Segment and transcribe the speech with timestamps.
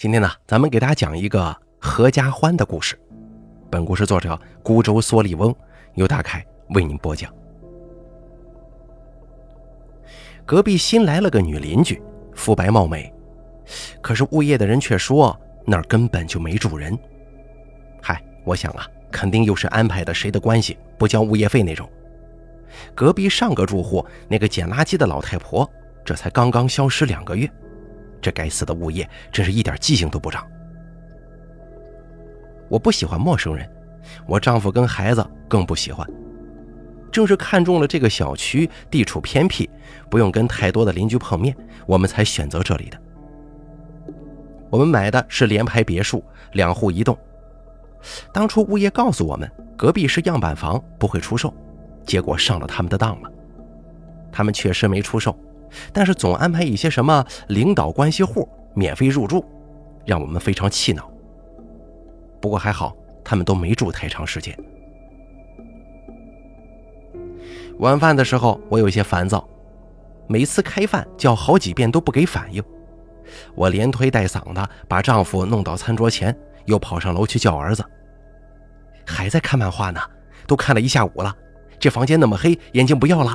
[0.00, 2.98] 今天呢，咱们给大家讲一个合家欢的故事。
[3.70, 5.54] 本故事作者孤舟蓑笠翁
[5.92, 7.30] 由大凯为您播讲。
[10.46, 12.00] 隔壁新来了个女邻居，
[12.34, 13.12] 肤白貌美，
[14.00, 16.98] 可是物业的人却说那儿根本就没住人。
[18.00, 21.86] 嗨，我想啊，肯定又是安排的谁的关系不交物业费那种。
[22.94, 25.70] 隔壁上个住户那个捡垃圾的老太婆，
[26.06, 27.46] 这才刚刚消失两个月，
[28.20, 30.46] 这该死的物业真是一点记性都不长。
[32.68, 33.68] 我不喜欢陌生人，
[34.26, 36.06] 我丈夫跟孩子更不喜欢。
[37.10, 39.68] 正是看中了这个小区地处偏僻，
[40.08, 41.56] 不用跟太多的邻居碰面，
[41.86, 42.96] 我们才选择这里的。
[44.70, 47.18] 我们买的是联排别墅，两户一栋。
[48.32, 51.52] 当初物业告诉我们，隔壁是样板房，不会出售。
[52.06, 53.30] 结果上了他们的当了，
[54.30, 55.36] 他们确实没出售，
[55.92, 59.44] 但是总安排一些什么领导关系户免费入住，
[60.04, 61.10] 让我们非常气恼。
[62.40, 64.56] 不过还好，他们都没住太长时间。
[67.78, 69.46] 晚饭的时候，我有些烦躁，
[70.26, 72.62] 每次开饭叫好几遍都不给反应，
[73.54, 77.84] 我连推带搡的把丈夫弄到餐桌前，又跑上楼去叫儿子，
[79.06, 80.00] 还在看漫画呢，
[80.46, 81.34] 都看了一下午了。
[81.78, 83.34] 这房间那么黑，眼睛不要了。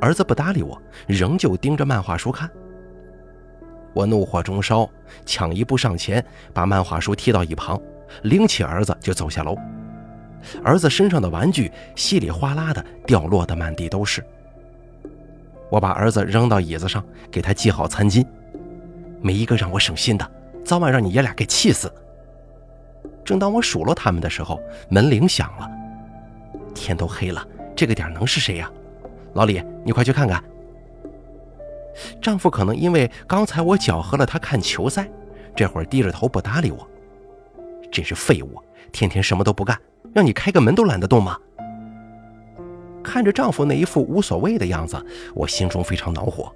[0.00, 2.50] 儿子不搭理我，仍旧盯着漫画书看。
[3.94, 4.88] 我怒火中烧，
[5.24, 7.80] 抢一步上前，把漫画书踢到一旁，
[8.22, 9.56] 拎起儿子就走下楼。
[10.62, 14.24] 儿子身上的玩具稀里哗啦的掉落的满地都是。
[15.70, 18.24] 我把儿子扔到椅子上，给他系好餐巾。
[19.20, 20.30] 没一个让我省心的，
[20.62, 21.92] 早晚让你爷俩给气死。
[23.24, 25.68] 正当我数落他们的时候，门铃响了。
[26.74, 27.44] 天都黑了，
[27.74, 28.70] 这个点能是谁呀？
[29.36, 30.42] 老李，你快去看看。
[32.22, 35.06] 丈夫可能因为刚才我搅和了他看球赛，
[35.54, 36.88] 这会儿低着头不搭理我。
[37.92, 38.58] 真是废物，
[38.92, 39.78] 天天什么都不干，
[40.14, 41.38] 让你开个门都懒得动吗？
[43.04, 44.96] 看着丈夫那一副无所谓的样子，
[45.34, 46.50] 我心中非常恼火。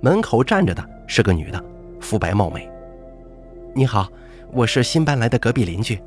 [0.00, 1.62] 门口站着的是个女的，
[2.00, 2.66] 肤白貌美。
[3.74, 4.08] 你好，
[4.50, 6.00] 我是新搬来的隔壁邻居。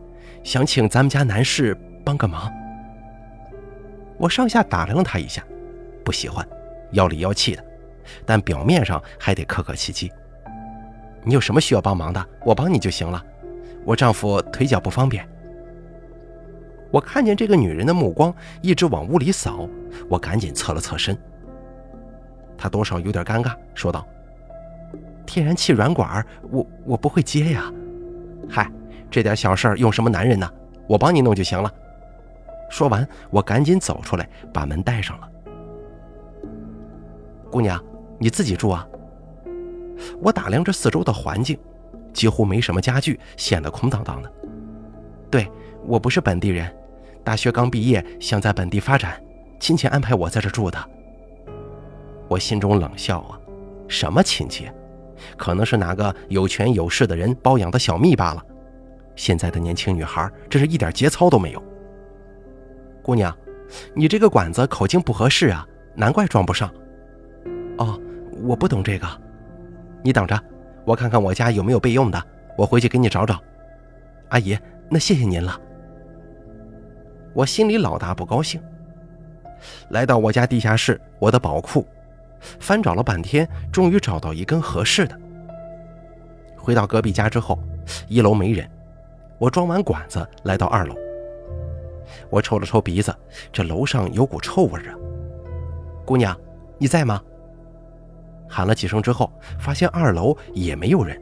[0.44, 2.52] 想请咱们家男士帮个忙。
[4.18, 5.44] 我上下打量了他一下，
[6.04, 6.48] 不喜欢，
[6.92, 7.64] 妖里妖气的，
[8.26, 10.12] 但表面上还得客客气气。
[11.24, 13.24] 你有什么需要帮忙的，我帮你就行了。
[13.84, 15.28] 我丈夫腿脚不方便。
[16.92, 19.68] 我看见这个女人的目光一直往屋里扫，
[20.10, 21.18] 我赶紧侧了侧身。
[22.58, 24.08] 她多少有点尴尬，说道
[25.26, 27.72] ：“天然气软管，我我不会接呀。”
[28.50, 28.72] 嗨。
[29.12, 30.50] 这点小事用什么男人呢？
[30.88, 31.72] 我帮你弄就行了。
[32.76, 35.30] 说完，我赶紧走出来，把门带上了。
[37.50, 37.82] 姑娘，
[38.20, 38.86] 你自己住啊？
[40.22, 41.58] 我打量着四周的环境，
[42.12, 44.30] 几乎没什么家具，显得空荡荡的。
[45.32, 45.50] 对
[45.86, 46.70] 我不是本地人，
[47.24, 49.24] 大学刚毕业，想在本地发展，
[49.58, 50.78] 亲戚安排我在这住的。
[52.28, 53.40] 我心中冷笑啊，
[53.88, 54.70] 什么亲戚？
[55.38, 58.44] 可能是哪个有权有势的人包养的小蜜罢了。
[59.16, 61.64] 现在的年轻女孩真是一点节操都没有。
[63.06, 63.32] 姑娘，
[63.94, 66.74] 你这个管子口径不合适啊，难怪装不上。
[67.78, 68.02] 哦，
[68.42, 69.08] 我不懂这个，
[70.02, 70.36] 你等着，
[70.86, 72.20] 我看看我家有没有备用的，
[72.58, 73.40] 我回去给你找找。
[74.30, 74.58] 阿姨，
[74.90, 75.56] 那谢谢您了。
[77.36, 78.60] 我心里老大不高兴。
[79.90, 81.88] 来到我家地下室，我的宝库，
[82.60, 85.16] 翻找了半天，终于找到一根合适的。
[86.58, 87.60] 回到隔壁家之后，
[88.08, 88.68] 一楼没人。
[89.38, 90.96] 我装完管子，来到二楼。
[92.30, 93.16] 我抽了抽鼻子，
[93.52, 94.96] 这楼上有股臭味啊！
[96.06, 96.38] 姑娘，
[96.78, 97.22] 你在吗？
[98.48, 101.22] 喊了几声之后，发现二楼也没有人。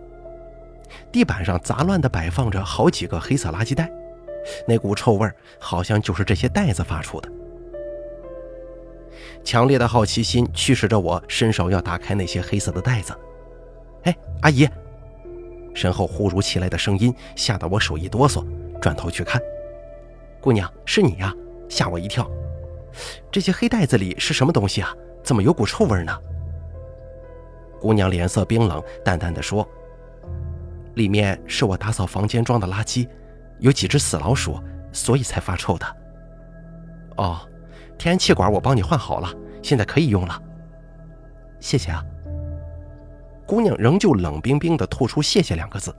[1.11, 3.89] 地板上杂乱地摆放着好几个黑色垃圾袋，
[4.67, 7.29] 那股臭味好像就是这些袋子发出的。
[9.43, 13.13] 强烈的好奇心驱使着我伸手要打开那些黑色的袋子。
[14.03, 14.67] 哎，阿姨。
[15.73, 18.45] 身后忽如其来的声音吓得我手一哆嗦，
[18.79, 19.41] 转头去看，
[20.43, 21.33] 姑娘是你呀，
[21.69, 22.29] 吓我一跳。
[23.31, 24.93] 这些黑袋子里是什么东西啊？
[25.23, 26.11] 怎么有股臭味呢？
[27.79, 29.65] 姑娘脸色冰冷，淡淡的说
[30.95, 33.07] ：“里面是我打扫房间装的垃圾，
[33.59, 34.59] 有几只死老鼠，
[34.91, 35.85] 所以才发臭的。”
[37.15, 37.39] 哦，
[37.97, 40.37] 天然气管我帮你换好了，现在可以用了。
[41.61, 42.03] 谢谢啊。
[43.47, 45.95] 姑娘仍旧冷冰冰地吐出“谢谢”两个字，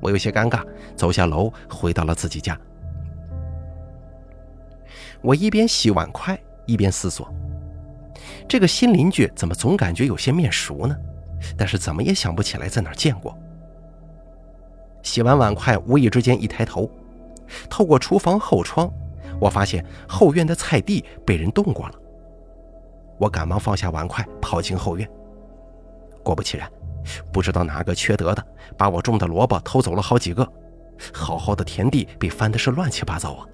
[0.00, 0.66] 我有些尴尬，
[0.96, 2.58] 走下楼，回到了自己家。
[5.26, 7.28] 我一边洗碗筷，一边思索：
[8.48, 10.96] 这个新邻居怎么总感觉有些面熟呢？
[11.58, 13.36] 但是怎么也想不起来在哪儿见过。
[15.02, 16.88] 洗完碗筷，无意之间一抬头，
[17.68, 18.88] 透过厨房后窗，
[19.40, 21.94] 我发现后院的菜地被人动过了。
[23.18, 25.10] 我赶忙放下碗筷，跑进后院。
[26.22, 26.70] 果不其然，
[27.32, 28.46] 不知道哪个缺德的
[28.78, 30.48] 把我种的萝卜偷走了好几个，
[31.12, 33.46] 好好的田地被翻的是乱七八糟啊！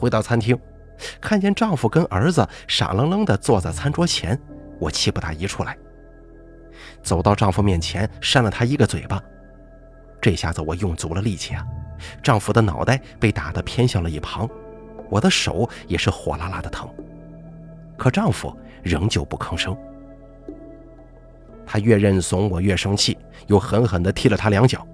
[0.00, 0.58] 回到餐厅，
[1.20, 4.40] 看见丈夫跟儿子傻愣愣的坐在餐桌前，
[4.78, 5.76] 我气不打一处来。
[7.02, 9.22] 走到丈夫面前，扇了他一个嘴巴。
[10.22, 11.62] 这下子我用足了力气啊！
[12.22, 14.48] 丈夫的脑袋被打得偏向了一旁，
[15.10, 16.88] 我的手也是火辣辣的疼。
[17.98, 19.76] 可丈夫仍旧不吭声。
[21.66, 23.18] 他越认怂，我越生气，
[23.48, 24.86] 又狠狠地踢了他两脚。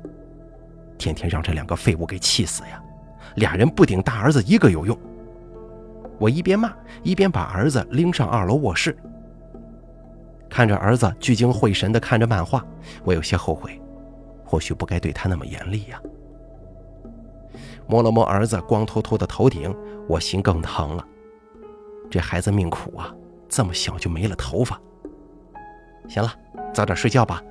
[0.99, 2.83] 天天让这两个废物给气死呀！
[3.37, 4.97] 俩人不顶大儿子一个有用。
[6.19, 6.73] 我一边骂，
[7.03, 8.97] 一边把儿子拎上二楼卧室。
[10.49, 12.65] 看着儿子聚精会神地看着漫画，
[13.05, 13.81] 我有些后悔，
[14.45, 16.01] 或许不该对他那么严厉呀。
[17.87, 19.75] 摸了摸儿子光秃秃的头顶，
[20.09, 21.07] 我心更疼了。
[22.11, 23.15] 这孩子命苦啊，
[23.49, 24.81] 这么小就没了头发。
[26.09, 26.33] 行了，
[26.73, 27.43] 早点睡觉吧。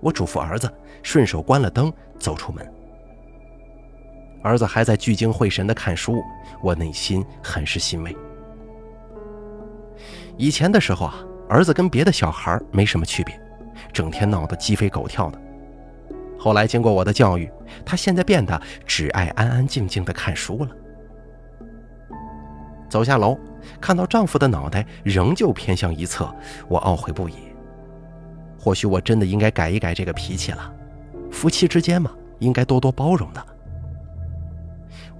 [0.00, 0.70] 我嘱咐儿子，
[1.02, 2.70] 顺手关了灯，走出门。
[4.42, 6.22] 儿子还在聚精会神地看书，
[6.60, 8.16] 我内心很是欣慰。
[10.36, 11.24] 以前的时候啊。
[11.48, 13.38] 儿子跟别的小孩没什么区别，
[13.92, 15.38] 整天闹得鸡飞狗跳的。
[16.38, 17.50] 后来经过我的教育，
[17.84, 20.70] 他现在变得只爱安安静静的看书了。
[22.88, 23.38] 走下楼，
[23.82, 26.34] 看到丈夫的脑袋仍旧偏向一侧，
[26.68, 27.34] 我懊悔不已。
[28.58, 30.72] 或许我真的应该改一改这个脾气了。
[31.30, 33.46] 夫妻之间嘛，应该多多包容的。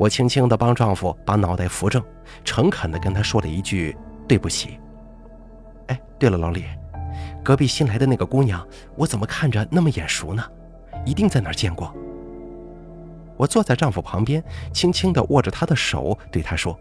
[0.03, 2.03] 我轻轻地帮丈夫把脑袋扶正，
[2.45, 3.97] 诚恳地跟他说了一句
[4.27, 4.81] ：“对不起。”
[5.87, 6.65] 哎，对了，老李，
[7.45, 8.67] 隔壁新来的那个姑娘，
[8.97, 10.45] 我怎么看着那么眼熟呢？
[11.07, 11.95] 一定在哪儿见过。
[13.37, 16.77] 我坐在丈夫旁边，轻轻地握着他的手，对他说：“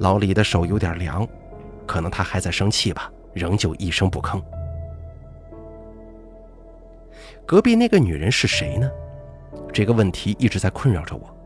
[0.00, 1.28] 老李的手有点凉，
[1.86, 4.42] 可能他还在生气吧，仍旧一声不吭。”
[7.44, 8.90] 隔壁那个女人是谁呢？
[9.74, 11.36] 这个问题一直在困扰着我，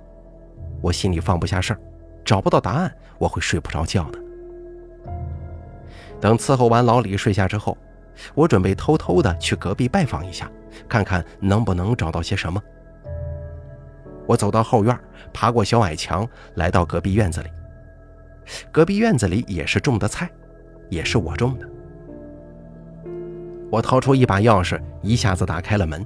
[0.81, 1.81] 我心里放不下事儿，
[2.25, 4.19] 找不到答案，我会睡不着觉的。
[6.21, 7.77] 等伺候完老李睡下之后，
[8.35, 10.51] 我准备偷偷的去隔壁拜访一下，
[10.89, 12.63] 看看能不能找到些什么。
[14.27, 14.99] 我走到后院，
[15.33, 17.49] 爬过小矮墙，来到隔壁院子里。
[18.71, 20.31] 隔壁院子里也是种的菜，
[20.89, 21.69] 也是我种的。
[23.71, 26.05] 我掏出一把钥匙，一下子打开了门。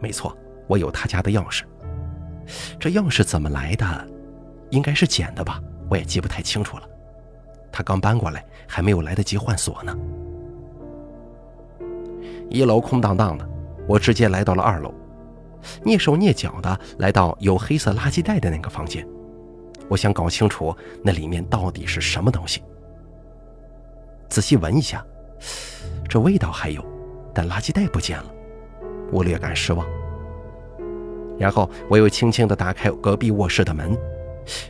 [0.00, 0.36] 没错，
[0.66, 1.62] 我有他家的钥匙。
[2.78, 4.08] 这钥匙怎么来的？
[4.70, 6.88] 应该是捡的吧，我也记不太清楚了。
[7.72, 9.96] 他刚搬过来，还没有来得及换锁呢。
[12.48, 13.48] 一楼空荡荡的，
[13.88, 14.92] 我直接来到了二楼，
[15.84, 19.06] 蹑手蹑脚的来到有黑色垃圾袋的那个房间。
[19.88, 20.72] 我想搞清楚
[21.02, 22.62] 那里面到底是什么东西。
[24.28, 25.04] 仔细闻一下，
[26.08, 26.84] 这味道还有，
[27.34, 28.26] 但垃圾袋不见了，
[29.10, 29.84] 我略感失望。
[31.40, 33.96] 然后我又轻轻的打开隔壁卧室的门，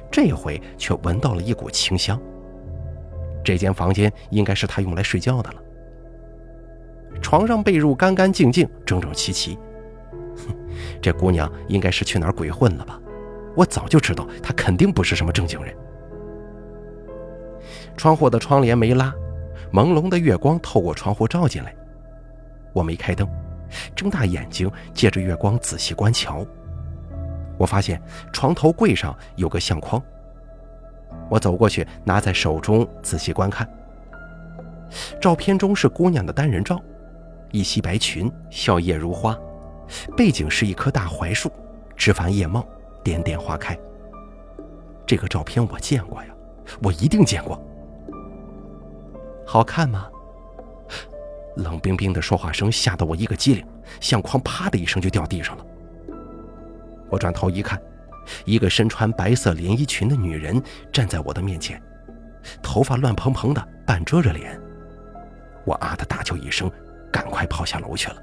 [0.09, 2.19] 这回却闻到了一股清香。
[3.43, 5.57] 这间房间应该是他用来睡觉的了。
[7.21, 9.59] 床上被褥干干净净、整整齐齐。
[10.37, 10.55] 哼，
[11.03, 13.01] 这姑娘应该是去哪儿鬼混了吧？
[13.57, 15.75] 我早就知道她肯定不是什么正经人。
[17.97, 19.13] 窗户的窗帘没拉，
[19.73, 21.75] 朦胧的月光透过窗户照进来。
[22.73, 23.29] 我没开灯，
[23.97, 26.47] 睁大眼睛借着月光仔细观瞧。
[27.61, 28.01] 我发现
[28.33, 30.03] 床头柜上有个相框。
[31.29, 33.69] 我走过去，拿在手中仔细观看。
[35.21, 36.81] 照片中是姑娘的单人照，
[37.51, 39.39] 一袭白裙，笑靥如花，
[40.17, 41.53] 背景是一棵大槐树，
[41.95, 42.67] 枝繁叶茂，
[43.05, 43.79] 点点花开。
[45.05, 46.31] 这个照片我见过呀，
[46.83, 47.63] 我一定见过。
[49.47, 50.09] 好看吗？
[51.57, 53.67] 冷冰冰的说话声吓得我一个机灵，
[54.01, 55.67] 相框啪的一声就掉地上了。
[57.11, 57.81] 我转头一看。
[58.45, 60.63] 一个身穿白色连衣裙的女人
[60.93, 61.83] 站在我的面前，
[62.63, 64.61] 头发乱蓬蓬的，半遮着脸。
[65.65, 66.71] 我啊的大叫一声，
[67.11, 68.17] 赶快跑下楼去了。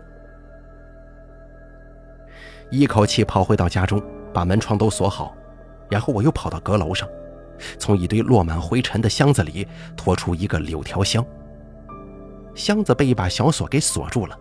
[2.70, 4.02] 一口气跑回到家中，
[4.34, 5.36] 把门窗都锁好，
[5.90, 7.10] 然后我又跑到阁楼上，
[7.78, 9.68] 从一堆落满灰尘的箱子里
[9.98, 11.26] 拖出一个柳条箱。
[12.56, 14.38] 箱子被一把小锁给锁住了，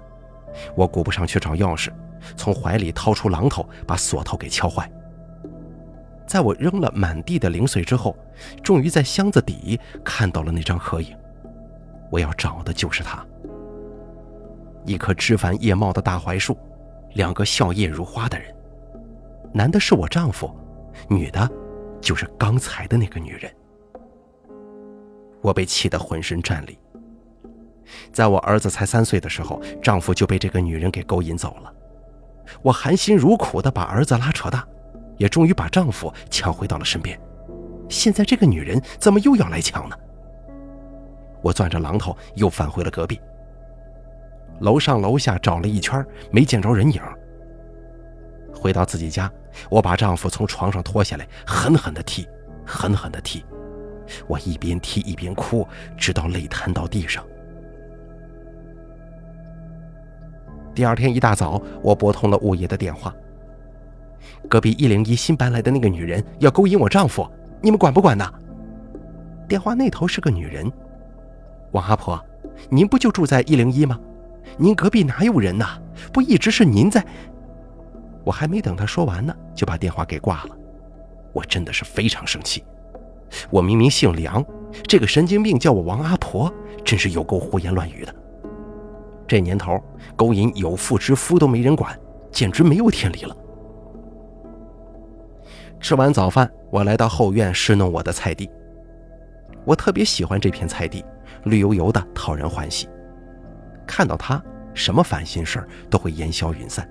[0.77, 1.91] 我顾不上去找钥匙，
[2.37, 4.91] 从怀里掏出榔头，把锁头给敲坏。
[6.27, 8.17] 在我扔了满地的零碎之后，
[8.63, 11.17] 终于在箱子底看到了那张合影。
[12.11, 13.25] 我要找的就是他。
[14.85, 16.57] 一棵枝繁叶茂的大槐树，
[17.15, 18.55] 两个笑靥如花的人，
[19.53, 20.51] 男的是我丈夫，
[21.09, 21.49] 女的，
[22.01, 23.53] 就是刚才的那个女人。
[25.43, 26.79] 我被气得浑身战栗。
[28.13, 31.73] 在我儿子才三岁的时候，丈夫就被这个女人给勾引走了。
[32.63, 34.67] 我含辛茹苦地把儿子拉扯大，
[35.17, 37.19] 也终于把丈夫抢回到了身边。
[37.89, 39.97] 现在这个女人怎么又要来抢呢？
[41.43, 43.21] 我攥着榔头又返回了隔壁。
[44.61, 47.01] 楼上楼下找了一圈，没见着人影。
[48.53, 49.31] 回到自己家，
[49.69, 52.27] 我把丈夫从床上拖下来，狠狠地踢，
[52.65, 53.45] 狠狠地踢。
[54.27, 57.25] 我一边踢一边哭，直到泪瘫到地上。
[60.77, 63.13] 第二天一大早，我拨通了物业的电话。
[64.47, 67.27] 隔壁一零一新搬来的那个女人要勾引我丈夫，
[67.63, 68.31] 你们管不管呢？
[69.49, 70.71] 电话那头是个女人，
[71.73, 72.23] 王阿婆，
[72.69, 73.99] 您不就住在一零一吗？
[74.59, 75.81] 您隔壁哪有人呐？
[76.13, 77.03] 不一直是您在？
[78.23, 80.51] 我还没等她说完呢，就把电话给挂了。
[81.33, 82.63] 我真的是非常生气。
[83.49, 84.45] 我明明姓梁，
[84.87, 86.53] 这个神经病叫我王阿婆，
[86.85, 88.15] 真是有够胡言乱语的。
[89.27, 89.83] 这年头，
[90.15, 91.99] 勾引有妇之夫都没人管，
[92.31, 93.37] 简直没有天理了。
[95.81, 98.51] 吃完早饭，我来到后院侍弄我的菜地。
[99.65, 101.05] 我特别喜欢这片菜地，
[101.45, 102.89] 绿油油的，讨人欢喜。
[103.87, 104.43] 看到它，
[104.75, 106.89] 什么烦心事都会烟消云散。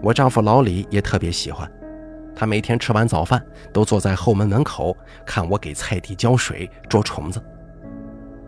[0.00, 1.70] 我丈夫老李也特别喜欢，
[2.34, 7.40] 他每天吃完早饭都坐在后门门口看我给菜地浇水、捉虫子。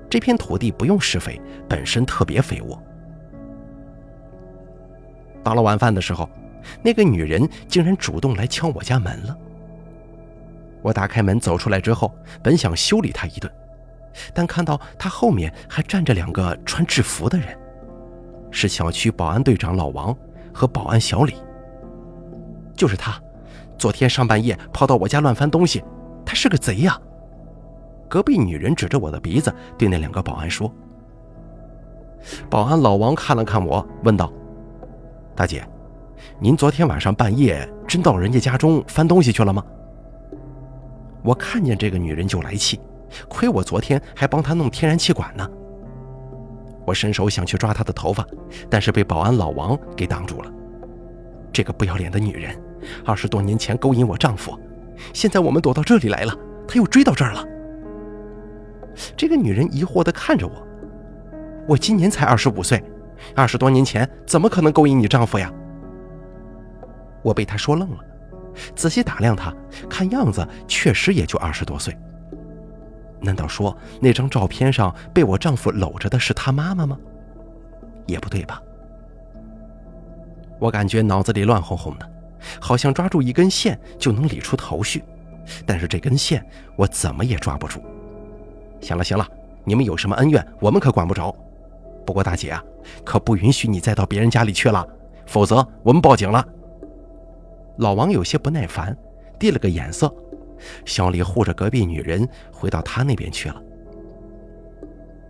[0.09, 2.81] 这片土地不用施肥，本身特别肥沃。
[5.43, 6.29] 到了晚饭的时候，
[6.83, 9.37] 那个女人竟然主动来敲我家门了。
[10.83, 13.51] 我打开门走出来之后，本想修理她一顿，
[14.33, 17.49] 但看到她后面还站着两个穿制服的人，
[18.51, 20.17] 是小区保安队长老王
[20.53, 21.35] 和保安小李。
[22.77, 23.21] 就是他，
[23.79, 25.83] 昨天上半夜跑到我家乱翻东西，
[26.25, 26.99] 他是个贼呀！
[28.09, 30.73] 隔壁女人指着我的鼻子，对那两个保安说
[32.49, 34.33] ：“保安老王看了看我，问道
[35.35, 35.67] ：‘大姐，
[36.39, 39.65] 您昨天晚上半夜真到人家家中翻东西去了吗？’
[41.25, 42.79] 我看见这个女人就来气，
[43.29, 45.49] 亏我昨天还帮她弄天然气管呢。
[46.87, 48.27] 我伸手想去抓她的头发，
[48.69, 50.53] 但是被保安老王给挡住了。
[51.51, 52.55] 这个不要脸的女人，
[53.07, 54.59] 二十多年前勾引我丈夫，
[55.15, 56.37] 现在我们躲到这里来了，
[56.69, 57.43] 她又追到这儿了。”
[59.17, 60.67] 这个女人疑惑地看着我，
[61.69, 62.83] 我今年才二十五岁，
[63.35, 65.53] 二十多年前怎么可能勾引你丈夫呀？
[67.23, 67.99] 我被她说愣了，
[68.75, 69.53] 仔细打量她，
[69.89, 71.97] 看样子确实也就二十多岁。
[73.21, 76.99] 难道说那张照片上被我丈夫搂着的是她妈妈吗？
[78.07, 78.63] 也不对吧？
[80.61, 82.11] 我感觉脑子里乱哄哄的，
[82.61, 85.03] 好像抓住一根线就能理出头绪，
[85.67, 86.45] 但是这根线
[86.77, 87.83] 我怎么也抓不住。
[88.85, 89.27] 行了行了，
[89.65, 91.35] 你们有什么恩怨，我们可管不着。
[92.05, 92.63] 不过大姐啊，
[93.03, 94.87] 可不允许你再到别人家里去了，
[95.27, 96.47] 否则我们报警了。
[97.79, 98.95] 老王有些不耐烦，
[99.39, 100.15] 递了个眼色。
[100.85, 103.63] 小李护着隔壁女人回到他那边去了。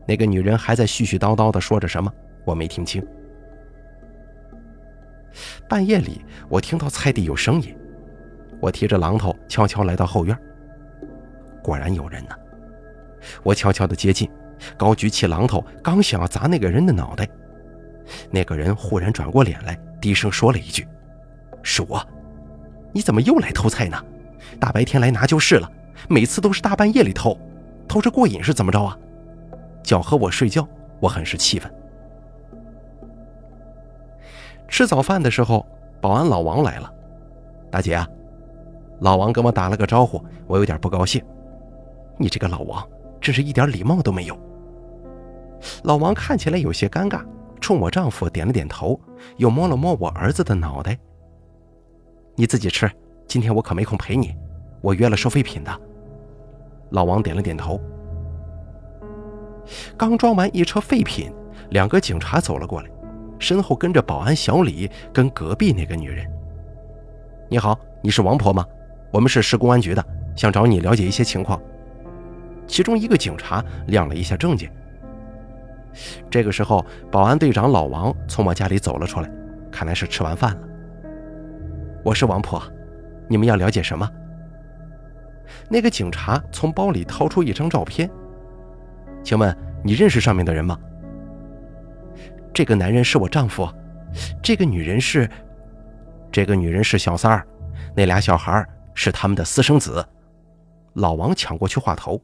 [0.04, 2.12] 那个女人还在絮絮叨叨地说着什么，
[2.44, 3.06] 我没听清。
[5.68, 7.72] 半夜里，我听到菜地有声音，
[8.60, 10.36] 我提着榔头悄悄来到后院，
[11.62, 12.34] 果然有人呢。
[13.42, 14.28] 我悄悄地接近，
[14.76, 17.28] 高举起榔头，刚想要砸那个人的脑袋，
[18.30, 20.86] 那个人忽然转过脸来，低声说了一句
[21.62, 22.04] ：“是我，
[22.92, 24.02] 你怎么又来偷菜呢？
[24.60, 25.70] 大白天来拿就是了，
[26.08, 27.38] 每次都是大半夜里偷，
[27.88, 28.96] 偷着过瘾是怎么着啊？
[29.82, 30.66] 搅和我睡觉，
[31.00, 31.72] 我很是气愤。”
[34.68, 35.64] 吃早饭的时候，
[36.00, 36.92] 保安老王来了，
[37.70, 38.08] 大姐啊，
[39.00, 41.22] 老王跟我打了个招呼，我有点不高兴，
[42.18, 42.86] 你这个老王。
[43.24, 44.38] 真是一点礼貌都没有。
[45.84, 47.24] 老王看起来有些尴尬，
[47.58, 49.00] 冲我丈夫点了点头，
[49.38, 50.98] 又摸了摸我儿子的脑袋。
[52.34, 52.90] 你自己吃，
[53.26, 54.36] 今天我可没空陪你，
[54.82, 55.80] 我约了收废品的。
[56.90, 57.80] 老王点了点头。
[59.96, 61.32] 刚装完一车废品，
[61.70, 62.90] 两个警察走了过来，
[63.38, 66.30] 身后跟着保安小李跟隔壁那个女人。
[67.48, 68.66] 你好，你是王婆吗？
[69.10, 70.04] 我们是市公安局的，
[70.36, 71.58] 想找你了解一些情况。
[72.66, 74.70] 其中一个警察亮了一下证件。
[76.28, 79.30] 这个时候，保安队长老王从我家里走了出来，
[79.70, 80.68] 看来是吃完饭了。
[82.04, 82.62] 我是王婆，
[83.28, 84.10] 你们要了解什么？
[85.68, 88.10] 那个警察从包里掏出一张照片。
[89.22, 90.78] 请问你认识上面的人吗？
[92.52, 93.68] 这个男人是我丈夫，
[94.42, 95.28] 这个女人是，
[96.32, 97.46] 这个女人是小三儿，
[97.94, 100.04] 那俩小孩是他们的私生子。
[100.94, 102.20] 老王抢过去话头。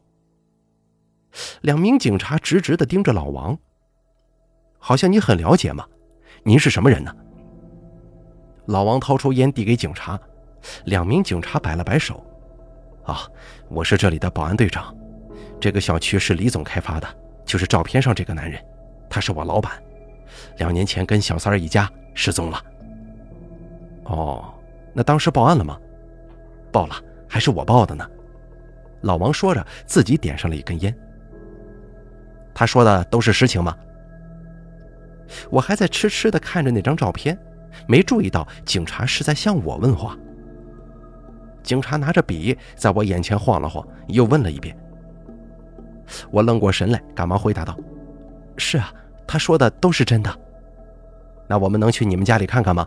[1.63, 3.57] 两名警察直直的盯着老王，
[4.79, 5.87] 好像你很了解嘛？
[6.43, 7.15] 您是什么人呢？
[8.67, 10.19] 老王掏出烟递给警察，
[10.85, 12.25] 两名警察摆了摆手
[13.05, 13.21] ：“啊，
[13.69, 14.95] 我是这里的保安队长，
[15.61, 17.09] 这个小区是李总开发的，
[17.45, 18.63] 就是照片上这个男人，
[19.09, 19.73] 他是我老板。”
[20.59, 22.65] 两年前跟小三儿一家失踪了。
[24.05, 24.55] 哦，
[24.95, 25.79] 那当时报案了吗？
[26.73, 26.95] 报了，
[27.29, 28.09] 还是我报的呢。
[29.03, 30.97] 老王说着，自己点上了一根烟。
[32.55, 33.77] 他说的都是实情吗？
[35.51, 37.39] 我还在痴痴的看着那张照片，
[37.87, 40.17] 没注意到警察是在向我问话。
[41.63, 44.77] 警察拿着笔在我眼前晃了晃，又问了一遍。
[46.31, 47.77] 我愣过神来，赶忙回答道
[48.59, 48.93] ：“是啊。”
[49.33, 50.41] 他说的都是真的，
[51.47, 52.85] 那我们能去你们家里看看吗？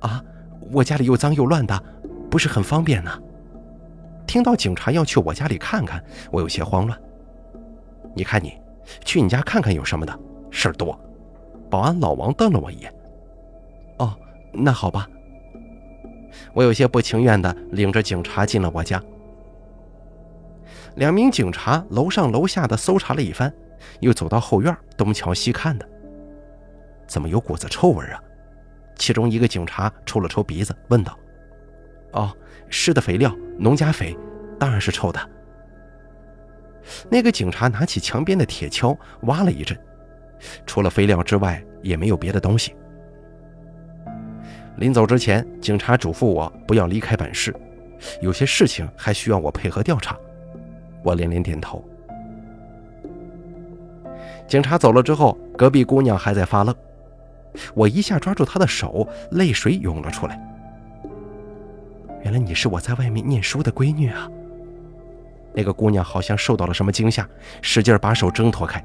[0.00, 0.22] 啊，
[0.70, 1.82] 我家里又脏又乱的，
[2.30, 3.10] 不是很方便呢。
[4.26, 7.00] 听到警察要去我家里看看，我有些慌乱。
[8.14, 8.52] 你看你，
[9.04, 10.18] 去你家看看有什么的？
[10.50, 10.98] 事儿多。
[11.70, 12.94] 保安老王瞪了我一眼。
[13.98, 14.16] 哦，
[14.52, 15.08] 那好吧。
[16.52, 19.02] 我有些不情愿的领着警察进了我家。
[20.96, 23.52] 两名警察楼上楼下的搜查了一番。
[24.00, 25.88] 又走到后院，东瞧西看的，
[27.06, 28.20] 怎么有股子臭味啊？
[28.96, 31.16] 其中一个警察抽了抽鼻子，问道
[32.12, 32.34] ：“哦，
[32.68, 34.16] 施的肥料，农家肥，
[34.58, 35.20] 当然是臭的。”
[37.10, 39.78] 那个警察拿起墙边的铁锹，挖了一阵，
[40.66, 42.74] 除了肥料之外，也没有别的东西。
[44.76, 47.54] 临走之前，警察嘱咐我不要离开本市，
[48.20, 50.16] 有些事情还需要我配合调查。
[51.02, 51.82] 我连连点头。
[54.46, 56.74] 警察走了之后，隔壁姑娘还在发愣。
[57.74, 60.38] 我一下抓住她的手，泪水涌了出来。
[62.22, 64.28] 原来你是我在外面念书的闺女啊！
[65.56, 67.26] 那个姑娘好像受到了什么惊吓，
[67.62, 68.84] 使劲把手挣脱开。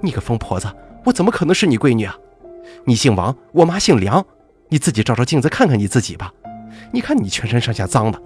[0.00, 0.66] 你个疯婆子，
[1.04, 2.16] 我怎么可能是你闺女啊？
[2.84, 4.24] 你姓王，我妈姓梁，
[4.70, 6.32] 你自己照照镜子看看你自己吧。
[6.90, 8.20] 你看你全身上下脏的。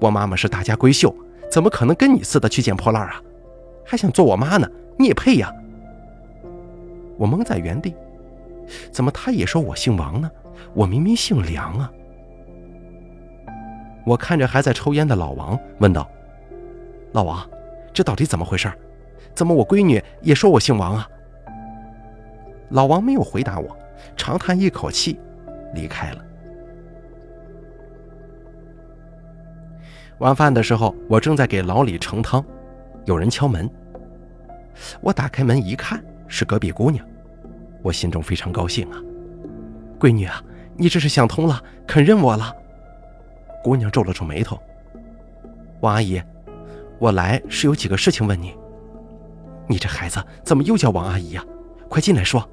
[0.00, 1.14] 我妈妈是大家闺秀，
[1.50, 3.20] 怎么可能跟你似的去捡破烂啊？
[3.84, 4.66] 还想做我妈呢？
[4.98, 5.52] 你也配呀！
[7.18, 7.94] 我懵在原地，
[8.90, 10.30] 怎么他也说我姓王呢？
[10.72, 11.92] 我明明姓梁啊！
[14.06, 16.08] 我看着还在抽烟的老王，问道
[17.16, 17.48] ：“老王，
[17.94, 18.70] 这到底怎么回事？
[19.34, 21.08] 怎么我闺女也说我姓王啊？”
[22.68, 23.74] 老王没有回答我，
[24.18, 25.18] 长叹一口气，
[25.72, 26.22] 离开了。
[30.18, 32.44] 晚饭的时候，我正在给老李盛汤，
[33.06, 33.66] 有人敲门。
[35.00, 35.98] 我打开门一看。
[36.28, 37.06] 是隔壁姑娘，
[37.82, 38.98] 我心中非常高兴啊！
[39.96, 40.42] 闺女啊，
[40.76, 42.52] 你这是想通了，肯认我了。
[43.62, 44.60] 姑娘皱了皱眉头。
[45.80, 46.20] 王阿姨，
[46.98, 48.56] 我来是有几个事情问你。
[49.68, 51.44] 你这孩子怎么又叫王阿姨呀？
[51.88, 52.48] 快进来说，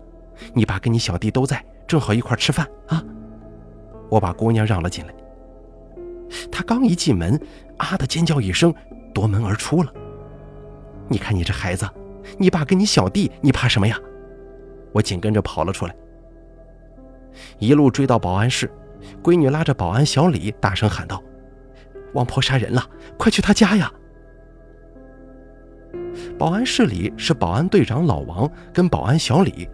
[0.54, 3.04] 你爸跟你小弟都在，正好一块吃饭啊！
[4.10, 5.14] 我把姑娘让了进来。
[6.52, 7.40] 她刚一进门，
[7.78, 8.74] 啊的尖叫一声，
[9.14, 9.92] 夺门而出了。
[11.08, 11.90] 你看你这孩子。
[12.38, 14.00] 你爸跟你小弟，你怕什么呀？
[14.94, 15.94] 我紧跟着跑了出来，
[17.60, 18.72] 一路追到保安室，
[19.22, 21.22] 闺女拉着保安小李，大声喊道
[22.16, 23.92] ：“王婆杀人了，快去她家呀！”
[26.38, 29.69] 保安室里是保安队长老王跟保安小李，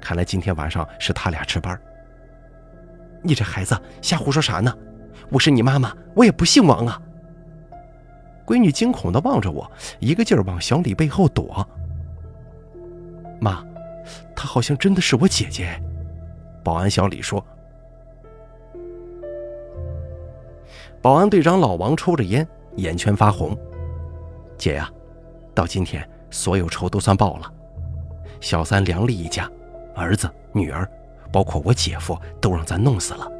[0.00, 1.78] 看来今天晚上是他俩值班。
[3.22, 4.72] 你这孩子瞎胡说啥呢？
[5.30, 7.00] 我是你妈妈，我也不姓王啊！
[8.44, 9.70] 闺女惊恐地望着我，
[10.00, 11.66] 一个劲儿往小李背后躲。
[13.40, 13.64] 妈，
[14.36, 15.80] 她好像真的是我姐姐。
[16.62, 17.44] 保安小李说。
[21.00, 22.46] 保安队长老王抽着烟，
[22.76, 23.56] 眼圈发红。
[24.58, 24.88] 姐呀，
[25.54, 27.52] 到今天所有仇都算报了。
[28.40, 29.50] 小三梁丽一家，
[29.94, 30.88] 儿子、女儿，
[31.32, 33.30] 包括我姐夫，都让咱弄死了。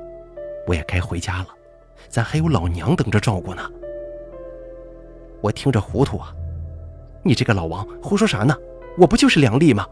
[0.66, 1.48] 我也该回家了，
[2.08, 3.62] 咱还有老娘等着照顾呢。
[5.40, 6.32] 我听着糊涂啊！
[7.24, 8.54] 你这个老王胡说啥呢？
[8.96, 9.86] 我不就是梁丽吗？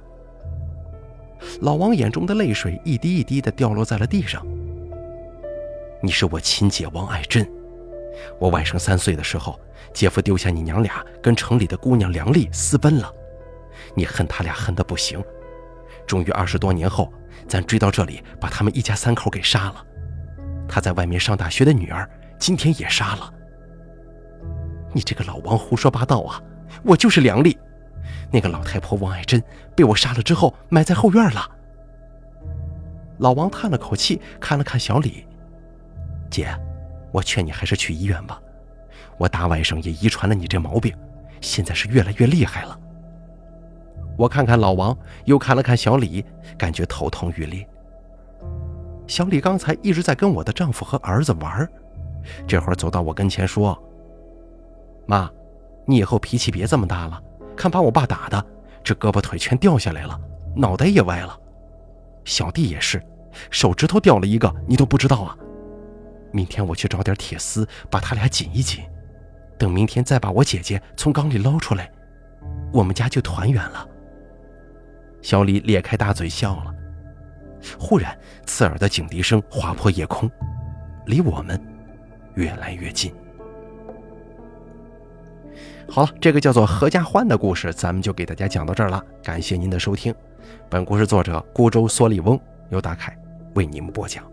[1.63, 4.47] 老王眼中的泪水一滴一滴的掉落在了地上。
[6.03, 7.51] 你是我亲姐王爱珍，
[8.39, 9.59] 我外甥三岁的时候，
[9.93, 13.13] 姐夫丢下你娘俩跟城里的姑娘梁丽私奔了，
[13.95, 15.23] 你恨他俩恨得不行，
[16.07, 17.13] 终于二十多年后，
[17.49, 19.85] 咱追到这里，把他们一家三口给杀了。
[20.69, 23.33] 他在外面上大学的女儿，今天也杀了。
[24.93, 26.43] 你这个老王胡说八道啊！
[26.85, 27.57] 我就是梁丽。
[28.33, 29.43] 那个老太婆王爱珍
[29.77, 31.51] 被我杀了之后埋在后院了。
[33.19, 35.27] 老王叹了口气，看了看小李
[36.31, 36.49] ：“姐，
[37.13, 38.41] 我劝你还是去医院吧。
[39.19, 40.95] 我大外甥也遗传了你这毛病，
[41.41, 42.79] 现在是越来越厉害了。”
[44.17, 46.25] 我看看老王，又看了看小李，
[46.59, 47.67] 感觉头痛欲裂。
[49.07, 51.67] 小李刚才一直在跟我的丈夫和儿子玩，
[52.47, 53.77] 这会儿走到我跟前说
[55.07, 55.31] ：“妈，
[55.87, 57.21] 你以后脾气别这么大了，
[57.57, 58.45] 看把我爸打的，
[58.85, 60.21] 这胳膊腿全掉下来了，
[60.55, 61.39] 脑袋也歪了。
[62.25, 63.03] 小弟也是，
[63.51, 65.37] 手指头掉了一个，你都不知道啊。
[66.33, 68.85] 明天我去找点铁丝，把他俩紧一紧，
[69.59, 71.91] 等明天再把我姐姐从缸里捞出来，
[72.73, 73.87] 我们家就团圆了。”
[75.23, 76.75] 小李咧开大嘴笑了。
[77.79, 80.31] 忽然，刺耳的警笛声划破夜空，
[81.05, 81.61] 离我们
[82.35, 83.13] 越来越近。
[85.87, 89.05] 好了，这个叫做《合家欢》的故事，咱们就给大家讲到这儿了。
[89.23, 90.15] 感谢您的收听，
[90.71, 92.41] 本故事作者孤舟蓑笠翁，
[92.71, 93.15] 由大凯
[93.55, 94.25] 为您播讲。